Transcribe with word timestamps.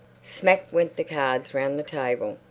'"Smack 0.39 0.73
went 0.73 0.95
the 0.95 1.03
cards 1.03 1.53
round 1.53 1.77
the 1.77 1.83
table. 1.83 2.39